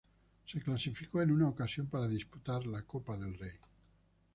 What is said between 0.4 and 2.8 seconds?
Se clasificó en una ocasión para disputar